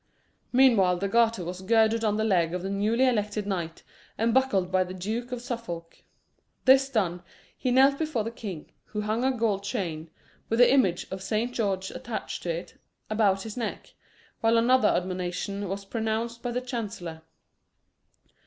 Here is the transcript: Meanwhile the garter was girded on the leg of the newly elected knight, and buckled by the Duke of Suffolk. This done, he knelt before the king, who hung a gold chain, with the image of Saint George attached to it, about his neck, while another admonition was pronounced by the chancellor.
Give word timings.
Meanwhile 0.51 0.97
the 0.97 1.07
garter 1.07 1.45
was 1.45 1.61
girded 1.61 2.03
on 2.03 2.17
the 2.17 2.23
leg 2.23 2.55
of 2.55 2.63
the 2.63 2.71
newly 2.71 3.05
elected 3.07 3.45
knight, 3.45 3.83
and 4.17 4.33
buckled 4.33 4.71
by 4.71 4.83
the 4.83 4.95
Duke 4.95 5.31
of 5.31 5.43
Suffolk. 5.43 5.99
This 6.65 6.89
done, 6.89 7.21
he 7.55 7.69
knelt 7.69 7.99
before 7.99 8.23
the 8.23 8.31
king, 8.31 8.71
who 8.85 9.01
hung 9.01 9.23
a 9.23 9.29
gold 9.31 9.63
chain, 9.63 10.09
with 10.49 10.57
the 10.57 10.73
image 10.73 11.05
of 11.11 11.21
Saint 11.21 11.53
George 11.53 11.91
attached 11.91 12.41
to 12.41 12.49
it, 12.49 12.81
about 13.11 13.43
his 13.43 13.55
neck, 13.55 13.93
while 14.39 14.57
another 14.57 14.87
admonition 14.87 15.69
was 15.69 15.85
pronounced 15.85 16.41
by 16.41 16.49
the 16.49 16.61
chancellor. 16.61 17.21